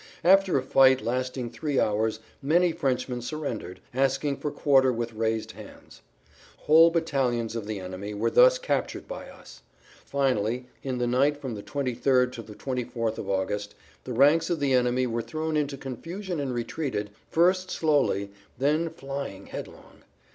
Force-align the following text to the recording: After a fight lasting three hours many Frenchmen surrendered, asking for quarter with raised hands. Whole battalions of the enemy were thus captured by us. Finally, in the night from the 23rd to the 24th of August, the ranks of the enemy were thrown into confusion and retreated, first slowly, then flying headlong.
After 0.23 0.57
a 0.57 0.63
fight 0.63 1.01
lasting 1.01 1.51
three 1.51 1.79
hours 1.79 2.21
many 2.41 2.71
Frenchmen 2.71 3.21
surrendered, 3.21 3.79
asking 3.93 4.37
for 4.37 4.49
quarter 4.49 4.91
with 4.91 5.13
raised 5.13 5.51
hands. 5.51 6.01
Whole 6.61 6.89
battalions 6.89 7.55
of 7.55 7.67
the 7.67 7.79
enemy 7.79 8.15
were 8.15 8.31
thus 8.31 8.57
captured 8.57 9.07
by 9.07 9.29
us. 9.29 9.61
Finally, 10.03 10.65
in 10.81 10.97
the 10.97 11.05
night 11.05 11.37
from 11.37 11.53
the 11.53 11.61
23rd 11.61 12.31
to 12.31 12.41
the 12.41 12.55
24th 12.55 13.19
of 13.19 13.29
August, 13.29 13.75
the 14.03 14.13
ranks 14.13 14.49
of 14.49 14.59
the 14.59 14.73
enemy 14.73 15.05
were 15.05 15.21
thrown 15.21 15.55
into 15.55 15.77
confusion 15.77 16.39
and 16.39 16.51
retreated, 16.55 17.11
first 17.29 17.69
slowly, 17.69 18.31
then 18.57 18.89
flying 18.89 19.45
headlong. 19.45 20.01